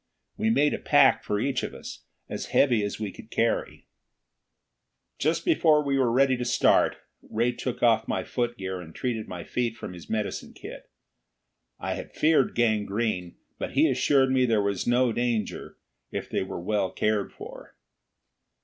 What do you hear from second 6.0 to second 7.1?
ready to start